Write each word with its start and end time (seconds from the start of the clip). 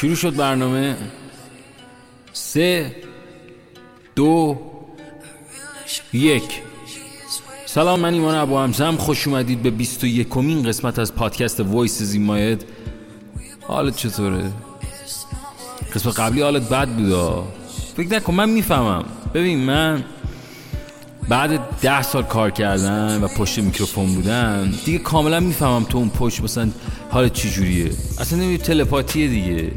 شروع 0.00 0.14
شد 0.14 0.36
برنامه. 0.36 0.96
سه 2.32 2.96
دو 4.16 4.58
یک. 6.12 6.42
سلام 7.66 8.00
من 8.00 8.12
ایمان 8.12 8.34
ابو 8.34 8.58
همزم 8.58 8.96
خوش 8.96 9.26
اومدید 9.28 9.62
به 9.62 9.70
21 9.70 10.28
کمین 10.28 10.62
قسمت 10.62 10.98
از 10.98 11.14
پادکست 11.14 11.60
وایس 11.60 12.02
زیماید 12.02 12.64
حالت 13.66 13.96
چطوره؟ 13.96 14.50
قسمت 15.94 16.20
قبلی 16.20 16.42
حالت 16.42 16.68
بد 16.68 16.88
بودا 16.88 17.44
فکر 17.96 18.08
نکن 18.08 18.34
من 18.34 18.50
می‌فهمم. 18.50 19.04
ببین 19.34 19.58
من 19.58 20.04
بعد 21.28 21.60
ده 21.80 22.02
سال 22.02 22.22
کار 22.22 22.50
کردن 22.50 23.20
و 23.22 23.28
پشت 23.28 23.58
میکروفون 23.58 24.14
بودن 24.14 24.74
دیگه 24.84 24.98
کاملا 24.98 25.40
می‌فهمم 25.40 25.84
تو 25.84 25.98
اون 25.98 26.08
پشت 26.08 26.40
مثلا 26.42 26.70
حالت 27.10 27.32
چجوریه 27.32 27.90
اصلا 28.20 28.38
نمی‌دونی 28.38 28.58
تلپاتیه 28.58 29.28
دیگه. 29.28 29.72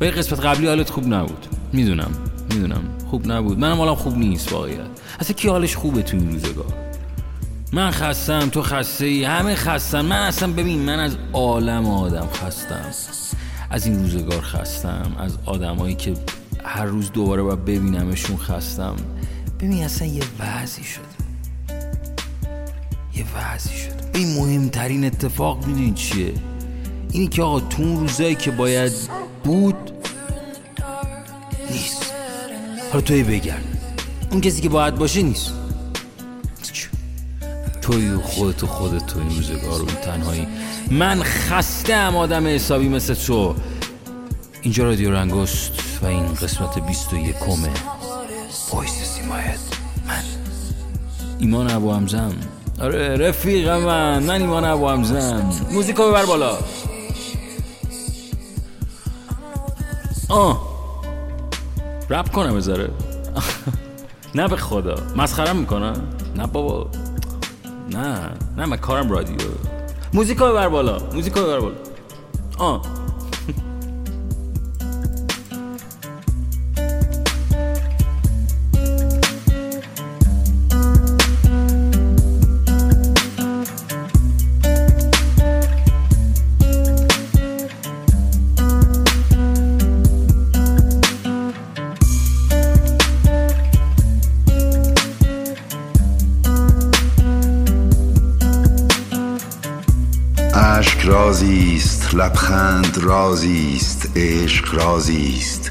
و 0.00 0.04
این 0.04 0.12
قسمت 0.12 0.40
قبلی 0.40 0.66
حالت 0.66 0.90
خوب 0.90 1.06
نبود. 1.14 1.46
می‌دونم 1.72 2.10
می‌دونم. 2.54 2.82
خوب 3.10 3.32
نبود. 3.32 3.58
منم 3.58 3.76
حالم 3.76 3.94
خوب 3.94 4.18
نیست 4.18 4.52
واقعیت. 4.52 4.80
اصلا 5.20 5.36
کی 5.36 5.48
حالش 5.48 5.76
خوبه 5.76 6.02
تو 6.02 6.16
این 6.16 6.32
روزگار؟ 6.32 6.74
من 7.72 7.90
خستم 7.90 8.48
تو 8.48 8.62
خسته 8.62 9.04
ای. 9.04 9.24
همه 9.24 9.54
خستم 9.54 10.00
من 10.00 10.16
اصلا 10.16 10.52
ببین 10.52 10.78
من 10.78 10.98
از 10.98 11.16
عالم 11.32 11.86
آدم 11.86 12.28
خستم. 12.34 12.84
از 13.70 13.86
این 13.86 14.02
روزگار 14.02 14.40
خستم. 14.40 15.16
از 15.18 15.38
آدمایی 15.46 15.94
که 15.94 16.14
هر 16.64 16.84
روز 16.84 17.12
دوباره 17.12 17.42
باید 17.42 17.64
ببینمشون 17.64 18.36
خستم. 18.36 18.96
ببین 19.60 19.84
اصلا 19.84 20.08
یه 20.08 20.22
وضعی 20.40 20.84
شد، 20.84 21.00
یه 23.14 23.24
وضعی 23.36 23.76
شده. 23.76 23.94
این 24.14 24.36
مهمترین 24.36 25.04
اتفاق 25.04 25.66
می‌دونی 25.66 25.92
چیه؟ 25.92 26.34
اینی 27.10 27.28
که 27.28 27.42
آقا 27.42 27.60
تو 27.60 27.82
اون 27.82 28.00
روزایی 28.00 28.34
که 28.34 28.50
باید 28.50 28.92
بود 29.44 29.92
نیست. 31.70 32.12
حالا 32.92 33.00
توی 33.00 33.22
بگرد 33.22 33.64
اون 34.30 34.40
کسی 34.40 34.60
که 34.60 34.68
باید 34.68 34.94
باشه 34.94 35.22
نیست. 35.22 35.52
توی 37.82 38.08
و 38.08 38.20
خودت 38.20 38.62
و 38.62 38.66
خودت 38.66 39.06
توی 39.06 39.22
روزگار 39.22 39.82
و 39.82 39.86
تنهایی. 39.86 40.46
من 40.90 41.22
خسته 41.22 41.94
ام 41.94 42.16
آدم 42.16 42.46
حسابی 42.46 42.88
مثل 42.88 43.14
تو. 43.14 43.54
اینجا 44.62 44.84
رادیو 44.84 45.10
رنگست 45.10 45.72
و 46.02 46.06
این 46.06 46.34
قسمت 46.34 46.78
21 46.78 47.12
و 47.12 47.16
یکمه. 47.16 47.70
باید 49.36 49.60
من. 50.08 50.22
ایمان 51.38 51.70
ابو 51.70 51.92
همزم 51.92 52.32
آره 52.80 53.16
رفیق 53.16 53.68
من. 53.68 54.22
من 54.22 54.40
ایمان 54.40 54.64
ابو 54.64 54.88
همزم 54.88 55.50
موزیکو 55.70 56.02
ببر 56.08 56.24
بالا. 56.24 56.58
آه. 60.28 60.76
رپ 62.10 62.32
کنه 62.32 62.52
بذاره 62.52 62.90
نه 64.34 64.48
به 64.48 64.56
خدا. 64.56 64.94
مسخرم 65.16 65.56
می‌کنه. 65.56 65.92
نه 66.36 66.46
بابا. 66.46 66.90
نه. 67.90 68.30
نه 68.56 68.66
من 68.66 68.76
کارم 68.76 69.10
رادیو. 69.10 69.36
موزیکو 70.14 70.44
ببر 70.44 70.68
بالا. 70.68 70.98
موزیکو 71.14 71.40
ببر 71.40 71.60
بالا. 71.60 71.74
آه. 72.58 72.82
رازی 101.26 101.76
است 101.76 102.14
لبخند 102.14 102.98
رازی 102.98 103.76
است 103.76 104.10
عشق 104.16 104.74
رازی 104.74 105.34
است 105.38 105.70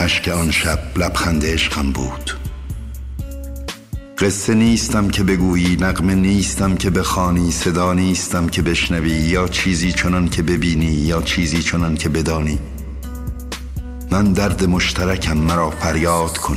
اشک 0.00 0.28
آن 0.28 0.50
شب 0.50 0.78
لبخند 0.96 1.46
عشقم 1.46 1.92
بود. 1.92 2.30
قصه 4.18 4.54
نیستم 4.54 5.08
که 5.08 5.24
بگویی 5.24 5.76
نقمه 5.80 6.14
نیستم 6.14 6.76
که 6.76 6.90
بخوانی 6.90 7.52
صدا 7.52 7.92
نیستم 7.92 8.46
که 8.46 8.62
بشنوی 8.62 9.10
یا 9.10 9.48
چیزی 9.48 9.92
چنان 9.92 10.28
که 10.28 10.42
ببینی 10.42 10.92
یا 10.92 11.22
چیزی 11.22 11.62
چنان 11.62 11.94
که 11.94 12.08
بدانی. 12.08 12.58
من 14.10 14.32
درد 14.32 14.64
مشترکم 14.64 15.36
مرا 15.36 15.70
فریاد 15.70 16.38
کن. 16.38 16.56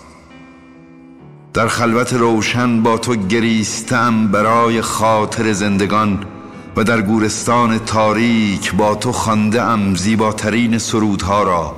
در 1.53 1.67
خلوت 1.67 2.13
روشن 2.13 2.81
با 2.81 2.97
تو 2.97 3.15
گریستم 3.15 4.27
برای 4.27 4.81
خاطر 4.81 5.53
زندگان 5.53 6.25
و 6.75 6.83
در 6.83 7.01
گورستان 7.01 7.79
تاریک 7.79 8.75
با 8.75 8.95
تو 8.95 9.11
خانده 9.11 9.61
ام 9.61 9.95
زیباترین 9.95 10.77
سرودها 10.77 11.43
را 11.43 11.75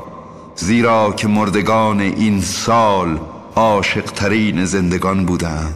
زیرا 0.56 1.14
که 1.18 1.28
مردگان 1.28 2.00
این 2.00 2.42
سال 2.42 3.20
عاشقترین 3.56 4.66
زندگان 4.66 5.26
بودند. 5.26 5.76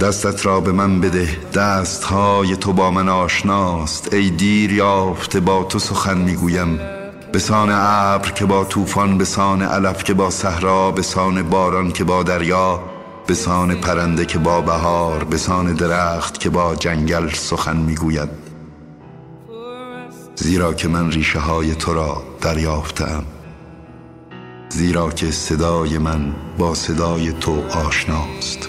دستت 0.00 0.46
را 0.46 0.60
به 0.60 0.72
من 0.72 1.00
بده 1.00 1.36
دست 1.54 2.04
های 2.04 2.56
تو 2.56 2.72
با 2.72 2.90
من 2.90 3.08
آشناست. 3.08 4.14
ای 4.14 4.30
دیر 4.30 4.72
یافته 4.72 5.40
با 5.40 5.64
تو 5.64 5.78
سخن 5.78 6.18
می‌گویم. 6.18 6.99
بسان 7.34 7.68
ابر 7.72 8.30
که 8.30 8.44
با 8.44 8.64
طوفان 8.64 9.18
بسان 9.18 9.62
علف 9.62 10.04
که 10.04 10.14
با 10.14 10.30
صحرا 10.30 10.90
بسان 10.90 11.42
باران 11.42 11.92
که 11.92 12.04
با 12.04 12.22
دریا 12.22 12.82
بسان 13.28 13.74
پرنده 13.74 14.26
که 14.26 14.38
با 14.38 14.60
بهار 14.60 15.24
بسان 15.24 15.74
درخت 15.74 16.40
که 16.40 16.50
با 16.50 16.74
جنگل 16.74 17.28
سخن 17.28 17.76
می‌گوید. 17.76 18.28
زیرا 20.36 20.74
که 20.74 20.88
من 20.88 21.10
ریشه 21.10 21.38
های 21.38 21.74
تو 21.74 21.94
را 21.94 22.22
دریافتم. 22.40 23.24
زیرا 24.68 25.10
که 25.10 25.30
صدای 25.30 25.98
من 25.98 26.34
با 26.58 26.74
صدای 26.74 27.32
تو 27.32 27.62
آشناست. 27.86 28.68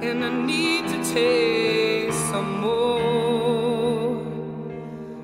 And 0.00 0.24
I 0.24 0.30
need 0.48 0.84
to 0.92 0.98
take 1.12 1.87
some 2.30 2.60
more. 2.60 4.22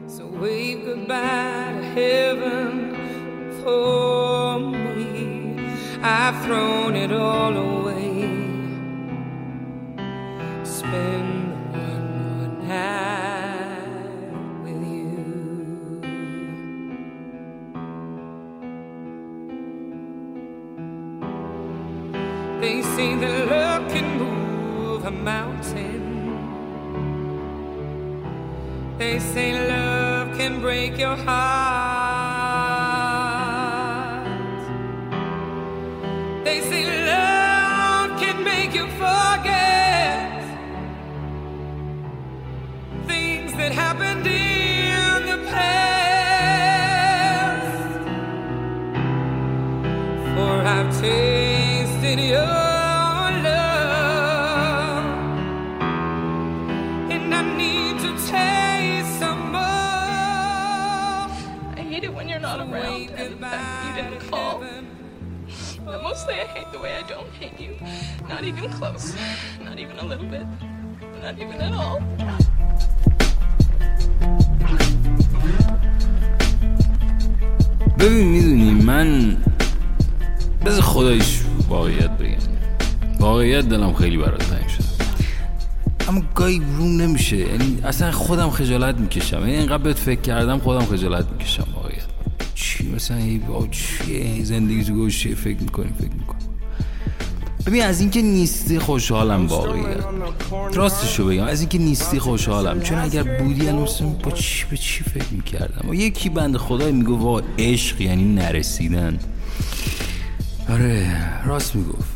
So 0.08 0.24
wave 0.26 0.86
goodbye 0.86 1.72
to 1.76 1.82
heaven 2.00 2.94
for 3.62 4.58
me. 4.58 5.58
I've 6.02 6.42
thrown 6.44 6.96
it 6.96 7.12
all 7.12 7.54
away. 7.54 8.22
Spend 10.62 11.52
one 11.72 12.06
more 12.22 12.48
night 12.68 14.32
with 14.64 14.82
you. 14.94 15.20
They 22.62 22.76
say 22.96 23.14
that 23.16 23.48
love 23.50 23.92
can 23.92 24.06
move 24.18 25.04
a 25.04 25.10
mountain 25.10 26.03
they 28.96 29.18
say 29.18 29.68
love 29.68 30.36
can 30.36 30.60
break 30.60 30.96
your 30.98 31.16
heart. 31.16 31.34
They 36.44 36.60
say 36.60 36.84
love 37.04 38.20
can 38.20 38.44
make 38.44 38.72
you 38.72 38.86
forget 38.86 40.44
things 43.08 43.52
that 43.54 43.72
happened 43.72 44.26
in 44.28 45.26
the 45.26 45.38
past. 45.50 46.44
For 50.36 50.62
I've 50.62 51.00
taken 51.00 51.43
not 62.56 62.68
around 62.68 63.10
and 63.20 63.32
the 63.34 63.38
fact 63.38 63.64
that 63.64 63.82
you 63.84 63.92
didn't 63.98 64.30
call. 64.30 64.62
But 65.84 66.02
mostly 66.02 66.34
I 66.34 66.46
hate 66.56 66.70
the 66.72 66.80
way 66.84 66.92
I 67.02 67.02
don't 67.12 67.32
hate 67.40 67.58
you. 67.64 67.72
Not 68.32 68.42
even 68.50 68.70
close. 68.78 69.06
Not 69.66 69.78
even 69.82 69.96
a 69.98 70.06
little 70.10 70.28
bit. 70.34 70.46
Not 71.24 71.34
even 71.42 71.58
at 71.66 71.74
all. 71.80 71.98
ببین 77.98 78.28
می‌دونی 78.28 78.70
من 78.70 79.36
بذار 80.64 80.82
خدایش 80.82 81.40
واقعیت 81.68 82.10
بگم 82.10 82.38
واقعیت 83.20 83.64
دلم 83.64 83.94
خیلی 83.94 84.16
برات 84.16 84.42
تنگ 84.42 84.68
شد 84.68 84.84
اما 86.08 86.22
گاهی 86.34 86.62
روم 86.78 87.00
نمیشه 87.00 87.36
یعنی 87.36 87.80
اصلا 87.84 88.12
خودم 88.12 88.50
خجالت 88.50 88.96
می‌کشم 88.98 89.38
یعنی 89.38 89.52
اینقدر 89.52 89.78
بهت 89.78 89.98
فکر 89.98 90.20
کردم 90.20 90.58
خودم 90.58 90.84
خجالت 90.84 91.26
می‌کشم 91.32 91.66
مثلا 92.94 93.38
با 93.48 93.66
چیه 93.70 94.44
زندگی 94.44 94.84
تو 94.84 94.92
گوشه 94.92 95.34
فکر 95.34 95.60
می‌کنی 95.60 95.92
فکر 95.98 96.12
می‌کنی. 96.12 96.40
ببین 97.66 97.82
از 97.82 98.00
اینکه 98.00 98.22
نیستی 98.22 98.78
خوشحالم 98.78 99.46
واقعیت 99.46 100.04
راستشو 100.72 101.26
بگم 101.26 101.44
از 101.44 101.60
اینکه 101.60 101.78
نیستی 101.78 102.18
خوشحالم. 102.18 102.80
چون 102.80 102.98
اگر 102.98 103.22
بودی 103.22 103.68
الان 103.68 103.88
با 104.22 104.30
چی 104.30 104.64
به 104.70 104.76
چی 104.76 105.04
فکر 105.04 105.32
می‌کردم؟ 105.32 105.88
و 105.88 105.94
یکی 105.94 106.28
بند 106.28 106.56
خدای 106.56 106.92
میگو 106.92 107.18
وا 107.18 107.42
عشق 107.58 108.00
یعنی 108.00 108.34
نرسیدن. 108.34 109.18
آره 110.68 111.16
راست 111.44 111.76
می‌گفت. 111.76 112.14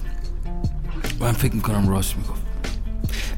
من 1.21 1.33
فکر 1.33 1.55
می‌کنم 1.55 1.89
راست 1.89 2.17
می‌گفت. 2.17 2.48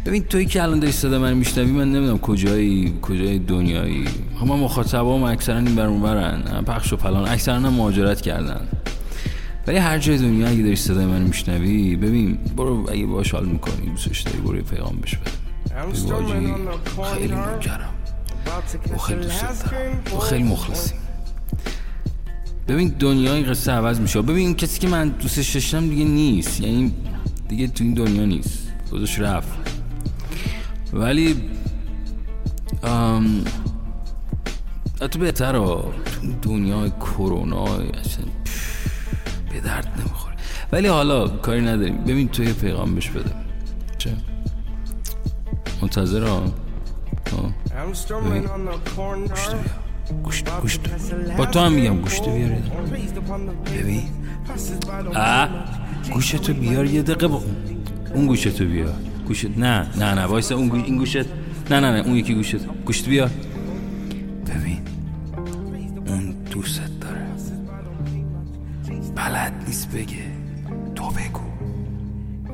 ببین 0.06 0.22
توی 0.24 0.46
که 0.46 0.62
الان 0.62 0.78
داری 0.78 0.92
صدا 0.92 1.18
من 1.18 1.32
میشنوی 1.32 1.70
من 1.70 1.92
نمی‌دونم 1.92 2.18
کجایی 2.18 2.94
کجای 3.02 3.38
دنیایی. 3.38 4.04
خب 4.40 4.46
من 4.46 4.58
مخاطبام 4.58 5.22
اکثرا 5.22 5.58
این 5.58 5.74
برون 5.74 6.02
برن 6.02 6.64
پخش 6.66 6.92
و 6.92 6.96
پلان. 6.96 7.28
اکثرا 7.28 7.54
هم 7.54 7.68
مهاجرت 7.68 8.20
کردن. 8.20 8.60
ولی 9.66 9.76
هر 9.76 9.98
جای 9.98 10.18
دنیا 10.18 10.48
اگه 10.48 10.62
داری 10.62 10.76
صدای 10.76 11.06
من 11.06 11.22
میشنوی 11.22 11.96
ببین 11.96 12.38
برو 12.56 12.86
اگه 12.92 13.06
باش 13.06 13.34
حال 13.34 13.46
می‌کنی 13.46 13.86
دوستش 13.90 14.20
داری 14.20 14.38
برو 14.38 14.62
پیغام 14.62 14.96
بش 14.96 15.16
بده. 15.16 15.30
خیلی 17.14 17.34
نوکرم 17.34 17.90
و 18.94 18.98
خیلی 18.98 19.20
دوست 19.20 19.64
دارم. 19.64 20.16
و 20.16 20.18
خیلی 20.18 20.42
مخلصی 20.42 20.94
ببین 22.68 22.88
دنیای 22.88 23.42
قصه 23.42 23.72
عوض 23.72 24.00
میشه. 24.00 24.22
ببین 24.22 24.54
کسی 24.54 24.80
که 24.80 24.88
من 24.88 25.08
دوستش 25.08 25.54
داشتم 25.54 25.88
دیگه 25.88 26.04
نیست. 26.04 26.60
یعنی 26.60 26.92
دیگه 27.48 27.68
تو 27.68 27.84
این 27.84 27.94
دنیا 27.94 28.24
نیست. 28.24 28.58
خودش 28.90 29.18
رفت. 29.18 29.69
ولی 30.92 31.50
ام 32.82 33.44
تو 35.10 35.18
بهتر 35.18 35.52
تو 35.52 35.92
دنیای 36.42 36.90
کرونا 36.90 37.64
اصلا 37.64 38.24
به 39.52 39.60
درد 39.60 39.88
نمی‌خوره. 39.98 40.36
ولی 40.72 40.88
حالا 40.88 41.28
کاری 41.28 41.60
نداریم. 41.60 41.96
ببین 41.96 42.28
تو 42.28 42.44
یه 42.44 42.52
پیغام 42.52 42.94
بش 42.94 43.10
بده. 43.10 43.30
چه؟ 43.98 44.10
منتظر 45.82 46.26
ها 46.26 46.42
گوشت 49.28 49.54
گوشت 50.22 50.48
گوشت. 50.60 50.80
با 51.36 51.46
تو 51.46 51.60
هم 51.60 51.72
میگم 51.72 52.00
گوشت 52.00 52.28
بیار 52.28 52.50
ببین. 53.66 54.02
اه 55.14 55.48
گوشتو 56.12 56.54
بیار 56.54 56.84
یه 56.84 57.02
دقیقه. 57.02 57.28
با 57.28 57.42
اون 58.14 58.26
گوشتو 58.26 58.64
بیار. 58.64 58.94
گوشت. 59.30 59.58
نه 59.58 59.86
نه 59.96 60.14
نه 60.14 60.24
وایسا 60.24 60.54
اون 60.56 60.68
گوش... 60.68 60.82
این 60.84 60.96
گوشت. 60.96 61.26
نه 61.70 61.80
نه 61.80 61.88
نه 61.94 62.00
اون 62.06 62.16
یکی 62.16 62.34
گوشت. 62.34 62.62
گوشت 62.86 63.08
بیار 63.08 63.30
ببین 64.46 64.82
اون 66.06 66.34
دوست 66.50 66.80
داره. 67.00 67.26
بلد 69.14 69.54
نیست 69.66 69.88
بگه. 69.90 70.26
تو 70.94 71.04
بگو. 71.10 71.46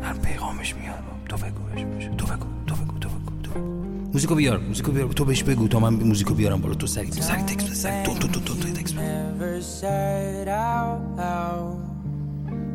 هر 0.02 0.12
پیغامش 0.12 0.74
میاد 0.74 1.04
تو 1.28 1.36
بگو 1.36 1.62
بهش 1.74 2.04
تو 2.18 2.26
بگو 2.26 2.46
تو 2.66 2.74
بگو 2.74 2.98
تو 2.98 3.08
بگو 3.08 3.32
تو 3.42 3.50
بگو. 3.50 4.10
موزیکو 4.12 4.34
بیار 4.34 4.58
موزیکو 4.58 4.92
بیار. 4.92 5.08
تو 5.08 5.24
بهش 5.24 5.42
بگو. 5.42 5.68
تا 5.68 5.78
من 5.80 5.94
موزیکو 5.94 6.34
بیارم 6.34 6.60
بالا. 6.60 6.74
تو 6.74 6.86
سری 6.86 7.12
سری 7.12 7.42
تکس 7.42 7.82
سری 7.82 8.02
تو 8.04 8.14
تو 8.14 8.28
تو 8.28 8.40
تو 8.40 8.54
تکس 8.54 8.94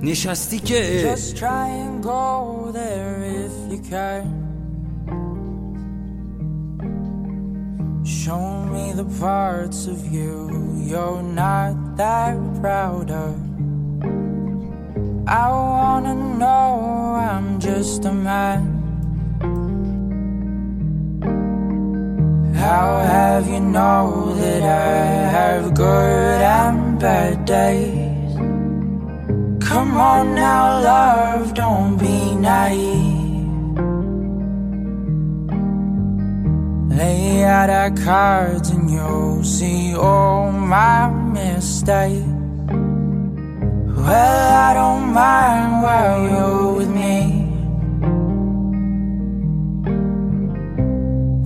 نشستی 0.02 0.58
که 0.58 1.14
Just 1.14 1.36
try 1.36 1.68
and 1.84 2.02
go 2.02 2.70
there 2.72 3.16
if 3.44 3.54
you 3.70 3.80
can. 3.92 4.24
Show 8.04 8.46
me 8.72 8.84
the 8.92 9.08
parts 9.20 9.86
of 9.86 9.98
you 10.14 10.66
you're 10.90 11.22
not 11.22 11.96
that 11.96 12.36
proud 12.60 13.10
of. 13.10 13.34
I 15.26 15.48
wanna 15.50 16.14
know 16.14 17.16
I'm 17.28 17.58
just 17.58 18.04
a 18.04 18.12
man. 18.12 18.62
How 22.54 22.98
have 23.00 23.48
you 23.48 23.58
know 23.58 24.32
that 24.40 24.62
I 24.62 24.96
have 25.38 25.74
good 25.74 26.40
and 26.40 27.00
bad 27.00 27.44
days? 27.44 27.99
Come 29.71 29.95
on 29.95 30.35
now, 30.35 30.81
love, 30.83 31.53
don't 31.53 31.95
be 31.97 32.35
naive. 32.35 33.47
Lay 36.99 37.45
out 37.45 37.69
our 37.69 37.91
cards 37.91 38.69
and 38.69 38.91
you'll 38.91 39.45
see 39.45 39.95
all 39.95 40.51
my 40.51 41.09
mistakes. 41.09 42.27
Well, 44.05 44.47
I 44.67 44.73
don't 44.73 45.13
mind 45.13 45.83
while 45.83 46.21
you're 46.31 46.73
with 46.73 46.89
me. 46.89 47.17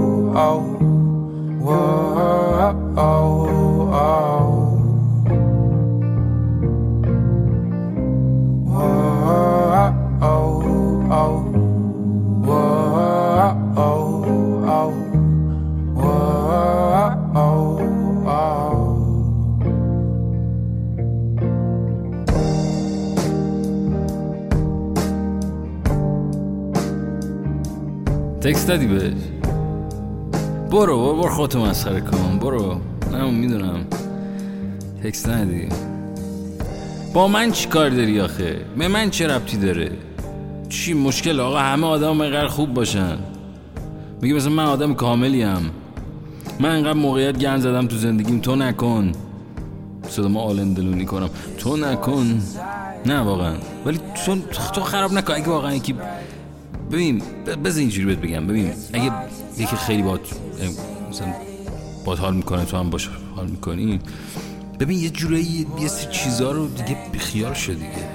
تکست 28.42 28.68
دادی 28.68 28.88
بهش؟ 28.88 29.14
برو 30.72 30.98
برو, 30.98 31.16
برو 31.16 31.30
خودتو 31.30 31.66
مسخره 31.66 32.02
کن 32.02 32.40
برو 32.40 32.82
نه 33.12 33.32
می‌دونم. 33.32 33.86
تکست 35.04 35.30
ندی. 35.30 35.70
با 37.14 37.28
من 37.28 37.52
چی 37.52 37.68
کار 37.68 37.90
داری 37.90 38.22
آخه؟ 38.22 38.66
به 38.78 38.88
من 38.88 39.10
چه 39.10 39.28
ربطی 39.28 39.58
داره؟ 39.58 39.92
چی 40.70 40.94
مشکل؟ 40.94 41.40
آقا 41.40 41.58
همه 41.60 41.88
آدم 41.88 42.22
اینقدر 42.22 42.48
خوب 42.48 42.74
باشن. 42.74 43.18
میگه 44.22 44.36
مثلا 44.36 44.52
من 44.52 44.66
آدم 44.66 44.94
کاملیم. 44.94 45.72
من 46.60 46.70
اینقدر 46.76 46.94
موقعیت 46.94 47.38
گن 47.38 47.58
زدم 47.58 47.88
تو 47.88 47.96
زندگیم. 47.96 48.40
تو 48.40 48.56
نکن. 48.56 49.12
صدا 50.10 50.28
ما 50.28 50.42
آلندلونی 50.42 51.06
کنم. 51.06 51.30
تو 51.58 51.78
نکن. 51.78 52.42
نه 53.06 53.20
واقعا. 53.20 53.54
ولی 53.86 54.00
تو, 54.26 54.38
تو 54.74 54.82
خراب 54.82 55.14
نکن. 55.14 55.34
اگه 55.34 55.50
واقعا 55.50 55.76
یکی 55.76 55.96
ببین 56.92 57.22
بذار 57.64 57.80
اینجوری 57.80 58.06
بهت 58.06 58.18
بگم. 58.18 58.48
ببین 58.48 58.72
اگه 58.94 59.12
یکی 59.58 59.76
خیلی 59.76 60.02
باد 60.02 60.22
مثلا 61.10 61.28
باد 62.06 62.18
حال 62.18 62.34
می‌کنه 62.34 62.66
تو 62.66 62.78
هم 62.78 62.90
باش 62.90 63.10
حال 63.36 63.48
می‌کنی. 63.48 64.00
ببین 64.80 65.00
یه 65.00 65.10
جورایی 65.10 65.68
یه 65.80 65.88
سری 65.88 66.12
چیزا 66.12 66.52
رو 66.52 66.68
دیگه 66.68 66.98
بیخیال 67.12 67.54
شد 67.54 67.74
دیگه. 67.74 68.08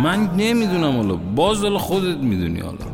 من 0.00 0.30
نمی‌دونم 0.36 0.96
حالا. 0.96 1.14
باز 1.16 1.58
حالا 1.58 1.78
خودت 1.78 2.16
می‌دونی 2.16 2.60
حالا. 2.60 2.90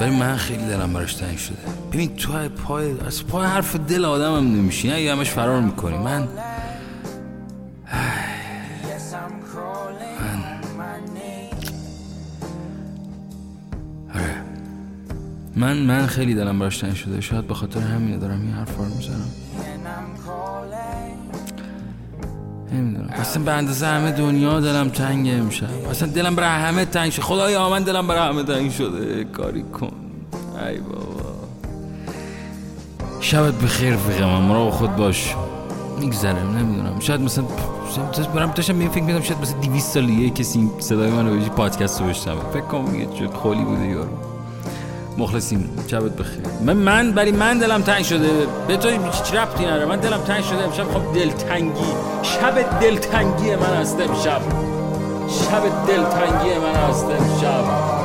برای 0.00 0.16
من 0.16 0.36
خیلی 0.36 0.66
دلم 0.66 0.92
براش 0.92 1.14
تنگ 1.14 1.38
شده. 1.38 1.56
ببین 1.92 2.16
تو 2.16 2.48
پای 2.48 2.94
از 3.06 3.26
پای 3.26 3.46
حرف 3.46 3.76
دل 3.76 4.04
آدم 4.04 4.36
هم 4.36 4.44
نمیشی. 4.56 4.88
نه 4.88 5.12
همش 5.12 5.30
فرار 5.30 5.60
می‌کنی. 5.60 5.98
من 5.98 6.28
من 15.58 15.76
من 15.76 16.06
خیلی 16.06 16.34
دلم 16.34 16.58
براش 16.58 16.78
تنگ 16.78 16.94
شده. 16.94 17.20
شاید 17.20 17.46
به 17.46 17.54
خاطر 17.54 17.80
همینه 17.80 18.16
دارم 18.16 18.40
این 18.40 18.50
حرفا 18.50 18.82
رو 18.84 18.94
می‌زنم. 18.94 19.28
نمی‌دونم. 22.72 23.08
اصلا 23.08 23.42
به 23.42 23.52
اندازه 23.52 23.86
همه 23.86 24.10
دنیا 24.10 24.60
دلم 24.60 24.88
تنگ 24.88 25.28
امشب. 25.28 25.66
اصلا 25.90 26.08
دلم 26.08 26.36
برای 26.36 26.64
همه 26.64 26.84
تنگ 26.84 27.12
شده 27.12 27.22
خدایا 27.22 27.70
من 27.70 27.82
دلم 27.82 28.06
برای 28.06 28.28
همه 28.28 28.42
تنگ 28.42 28.70
شده. 28.70 29.24
کاری 29.24 29.62
کن. 29.62 29.92
ای 30.68 30.78
بابا. 30.78 31.34
شبت 33.20 33.54
بخیر 33.54 33.96
فقه 33.96 34.26
من. 34.26 34.40
مرا 34.40 34.70
خود 34.70 34.96
باش. 34.96 35.34
میگذرم 36.00 36.56
نمی‌دونم. 36.56 37.00
شاید 37.00 37.20
مثلا 37.20 37.44
برم 38.34 38.50
داشتم 38.50 38.78
این 38.78 38.88
فکر 38.88 39.02
میدم 39.02 39.20
شاید 39.20 39.40
مثلا 39.40 39.60
200 39.60 39.94
سالیه 39.94 40.30
کسی 40.30 40.70
صدای 40.78 41.10
منو 41.10 41.38
به 41.38 41.48
پادکست 41.48 42.00
رو 42.00 42.06
بشنوه. 42.06 42.50
فکر 42.52 42.60
کنم 42.60 42.94
یه 42.94 43.06
جور 43.06 43.28
خالی 43.34 43.64
بوده 43.64 43.86
یارو. 43.86 44.27
مخلصیم 45.18 45.70
شبت 45.90 46.12
بخیر. 46.12 46.40
من 46.64 46.72
من 46.72 47.12
برای 47.12 47.32
من 47.32 47.58
دلم 47.58 47.82
تنگ 47.82 48.04
شده. 48.04 48.30
به 48.68 48.76
تو 48.76 48.88
هیچ 48.88 49.34
ربطی 49.34 49.66
نداره 49.66 49.86
من 49.86 50.00
دلم 50.00 50.20
تنگ 50.20 50.44
شده 50.44 50.64
امشب. 50.64 50.84
خب 50.84 51.12
دلتنگی. 51.14 51.92
شب 52.22 52.80
دلتنگی 52.80 53.56
من 53.56 53.76
هست 53.80 54.00
امشب. 54.00 54.40
شب 55.28 55.62
دلتنگی 55.86 56.58
من 56.58 56.74
هست 56.74 57.04
امشب. 57.04 57.97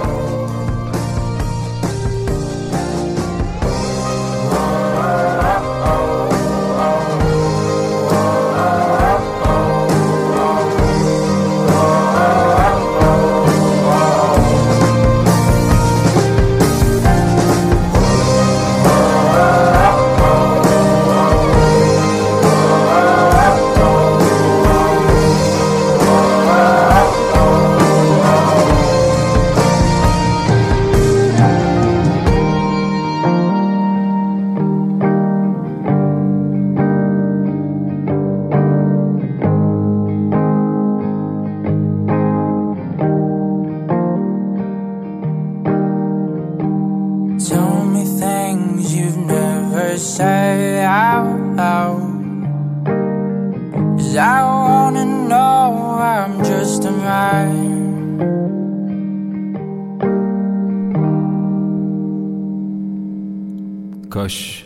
کاش 64.13 64.65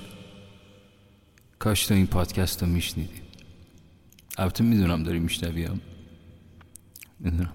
کاش 1.59 1.85
تو 1.85 1.93
این 1.93 2.07
پادکست 2.07 2.63
رو 2.63 2.69
میشنیدی. 2.69 3.21
البته 4.37 4.63
می‌دونم 4.63 5.03
داری 5.03 5.19
میشنوی 5.19 5.69
می‌دونم. 7.19 7.53